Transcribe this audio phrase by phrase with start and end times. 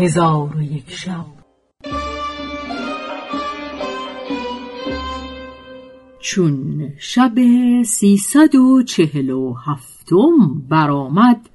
[0.00, 1.24] هزار و یک شب.
[6.20, 7.32] چون شب
[7.82, 11.48] سیصد و چهل و هفتم برآمد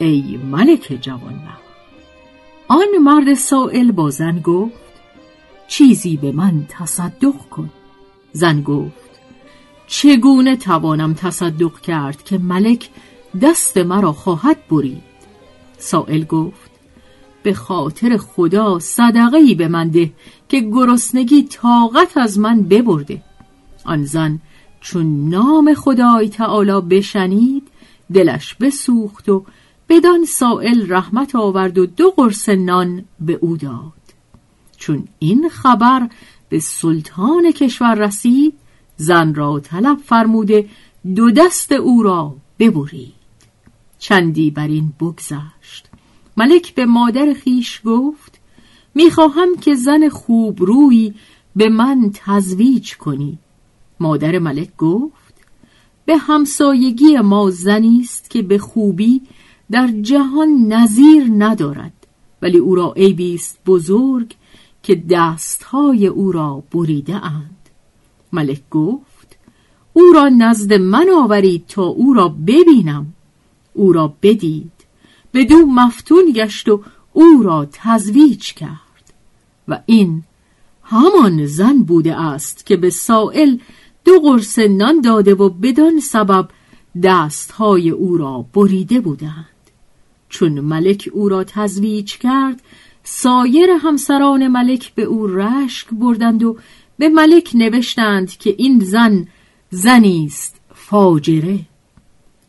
[0.00, 1.40] ای ملک جوان
[2.68, 4.74] آن مرد سائل با زن گفت
[5.68, 7.70] چیزی به من تصدق کن.
[8.32, 9.10] زن گفت
[9.86, 12.88] چگونه توانم تصدق کرد که ملک
[13.42, 15.02] دست مرا خواهد برید؟
[15.78, 16.70] سائل گفت
[17.42, 20.12] به خاطر خدا صدقه به من ده
[20.48, 23.22] که گرسنگی طاقت از من ببرده.
[23.84, 24.40] آن زن
[24.80, 27.68] چون نام خدای تعالی بشنید
[28.14, 29.44] دلش بسوخت و
[29.90, 33.92] بدان سائل رحمت آورد و دو قرص نان به او داد.
[34.76, 36.08] چون این خبر
[36.48, 38.54] به سلطان کشور رسید
[38.96, 40.68] زن را طلب فرموده
[41.14, 43.12] دو دست او را ببرید.
[43.98, 45.86] چندی بر این بگذشت.
[46.36, 48.40] ملک به مادر خیش گفت
[48.94, 51.14] می‌خواهم که زن خوب روی
[51.56, 53.38] به من تزویج کنی.
[54.00, 55.34] مادر ملک گفت
[56.04, 59.22] به همسایگی ما زنی است که به خوبی
[59.70, 62.06] در جهان نظیر ندارد
[62.42, 64.34] ولی او را عیبی است بزرگ
[64.82, 67.56] که دستهای او را بریده اند
[68.32, 69.38] ملک گفت
[69.92, 73.12] او را نزد من آورید تا او را ببینم.
[73.74, 74.72] او را بدید
[75.34, 76.82] بدو مفتون گشت و
[77.12, 79.12] او را تزویج کرد.
[79.68, 80.22] و این
[80.82, 83.58] همان زن بوده است که به سائل
[84.04, 86.48] دو قرص نان داده و بدان سبب
[87.02, 89.59] دستهای او را بریده بودند.
[90.30, 92.62] چون ملک او را تزویج کرد
[93.02, 96.56] سایر همسران ملک به او رشک بردند و
[96.98, 99.28] به ملک نوشتند که این زن
[99.70, 101.58] زنی است فاجره.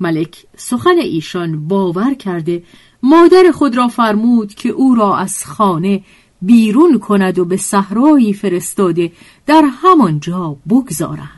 [0.00, 2.62] ملک سخن ایشان باور کرده
[3.02, 6.02] مادر خود را فرمود که او را از خانه
[6.42, 9.12] بیرون کند و به صحرایی فرستاده
[9.46, 11.28] در همانجا بگذارند.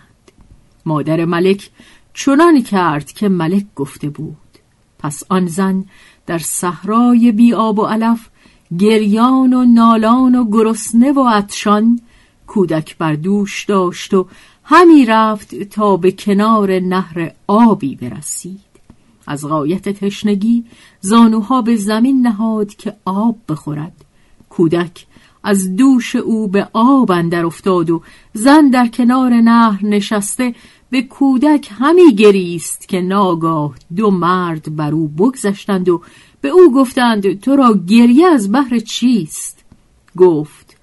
[0.86, 1.70] مادر ملک
[2.14, 4.36] چنان کرد که ملک گفته بود
[4.98, 5.84] پس آن زن
[6.26, 8.28] در صحرای بی آب و علف
[8.78, 12.00] گریان و نالان و گرسنه و عطشان
[12.47, 14.26] کودک بر دوش داشت و
[14.65, 18.60] همی رفت تا به کنار نهر آبی برسید.
[19.26, 20.65] از غایت تشنگی
[21.00, 24.04] زانوها به زمین نهاد که آب بخورد.
[24.50, 25.06] کودک
[25.42, 30.54] از دوش او به آب اندر افتاد و زن در کنار نهر نشسته
[30.96, 36.02] به کودک همی گریست که ناگاه دو مرد بر او بگذشتند و
[36.40, 39.64] به او گفتند تو را گریه از بحر چیست؟
[40.16, 40.76] گفت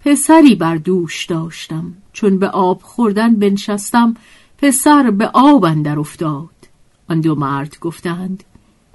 [0.00, 1.94] پسری بر دوش داشتم.
[2.12, 4.14] چون به آب خوردن بنشستم
[4.58, 6.68] پسر به آب اندر افتاد.
[7.08, 8.44] آن دو مرد گفتند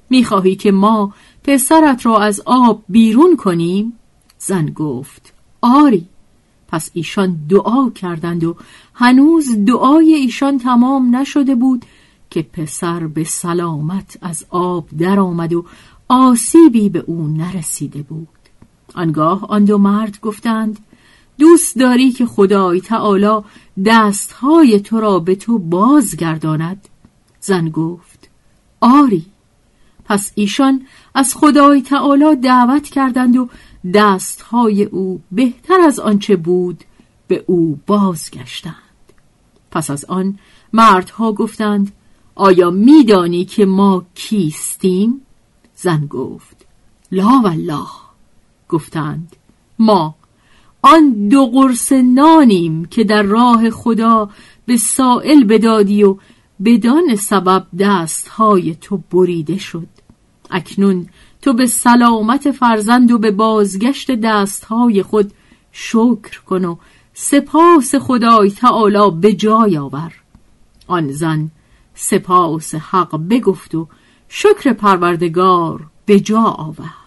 [0.10, 1.14] می‌خواهی که ما
[1.44, 3.94] پسرت را از آب بیرون کنیم؟
[4.38, 6.08] زن گفت آری.
[6.74, 8.56] پس ایشان دعا کردند و
[8.94, 11.86] هنوز دعای ایشان تمام نشده بود
[12.30, 15.66] که پسر به سلامت از آب درآمد و
[16.08, 18.28] آسیبی به او نرسیده بود.
[18.94, 20.80] آنگاه آن دو مرد گفتند
[21.38, 23.42] دوست داری که خدای تعالی
[23.86, 26.88] دستهای تو را به تو بازگرداند؟
[27.40, 28.30] زن گفت
[28.82, 29.26] آری.
[30.06, 30.82] پس ایشان
[31.16, 33.50] از خدای تعالی دعوت کردند و
[33.94, 36.84] دستهای او بهتر از آنچه بود
[37.28, 38.74] به او بازگشتند.
[39.72, 40.40] پس از آن
[40.74, 41.92] مردها گفتند
[42.36, 45.22] آیا میدانی که ما کیستیم؟
[45.76, 46.66] زن گفت
[47.12, 47.88] لا والله.
[48.70, 49.36] گفتند
[49.80, 50.16] ما
[50.82, 54.30] آن دو قرص نانیم که در راه خدا
[54.66, 56.18] به سائل بدادی و
[56.66, 59.88] بدان سبب دستهای تو بریده شد.
[60.52, 61.08] اکنون
[61.44, 65.34] تو به سلامت فرزند و به بازگشت دستهای خود
[65.72, 66.78] شکر کن و
[67.14, 70.14] سپاس خدای تعالی به جای آور.
[70.88, 71.52] آن زن
[71.94, 73.88] سپاس حق بگفت و
[74.28, 77.03] شکر پروردگار به جا آورد.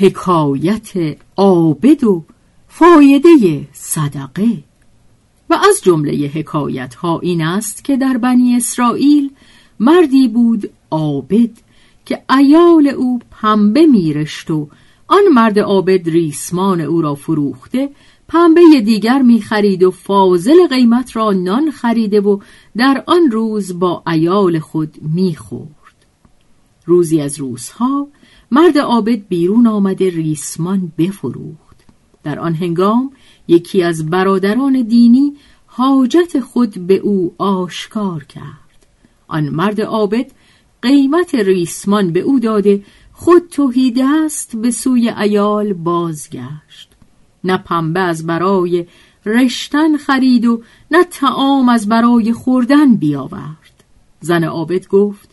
[0.00, 2.24] حکایت عابد و
[2.68, 4.64] فایده صدقه.
[5.50, 9.30] و از جمله حکایت ها این است که در بنی اسرائیل
[9.80, 11.50] مردی بود عابد
[12.06, 14.68] که ایال او پنبه میرشت و
[15.08, 17.88] آن مرد عابد ریسمان او را فروخته
[18.28, 22.38] پنبه دیگر می‌خرید و فاضل قیمت را نان خریده و
[22.76, 25.70] در آن روز با ایال خود می‌خورد.
[26.86, 28.08] روزی از روزها
[28.50, 31.76] مرد عابد بیرون آمده ریسمان بفروخت.
[32.22, 33.12] در آن هنگام
[33.48, 35.36] یکی از برادران دینی
[35.66, 38.86] حاجت خود به او آشکار کرد.
[39.28, 40.26] آن مرد عابد
[40.82, 46.88] قیمت ریسمان به او داده خود توهی دست به سوی ایال بازگشت.
[47.44, 48.86] نه پنبه از برای
[49.26, 53.84] رشتن خرید و نه تعام از برای خوردن بیاورد.
[54.20, 55.30] زن عابد گفت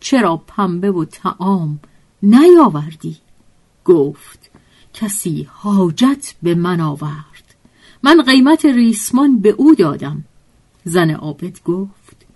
[0.00, 1.80] چرا پنبه و تعام
[2.22, 3.16] نیاوردی.
[3.84, 4.50] گفت
[4.94, 7.54] کسی حاجت به من آورد.
[8.02, 10.24] من قیمت ریسمان به او دادم.
[10.84, 12.26] زن عابد گفت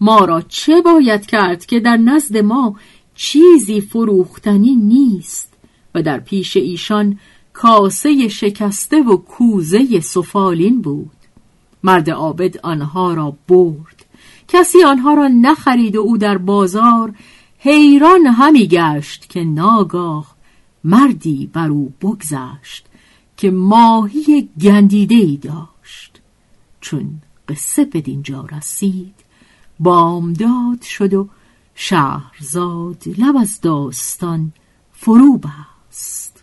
[0.00, 2.76] ما را چه باید کرد که در نزد ما
[3.14, 5.52] چیزی فروختنی نیست
[5.94, 7.18] و در پیش ایشان
[7.52, 11.10] کاسه شکسته و کوزه سفالین بود.
[11.84, 14.04] مرد عابد آنها را برد.
[14.48, 17.14] کسی آنها را نخرید و او در بازار
[17.64, 20.34] حیران همی گشت که ناگاه
[20.84, 22.86] مردی بر او بگذشت
[23.36, 26.20] که ماهی گندیده ای داشت.
[26.80, 29.14] چون قصه به دینجا رسید
[29.80, 31.28] بامداد شد و
[31.74, 34.52] شهرزاد لب از داستان
[34.92, 36.42] فرو بست.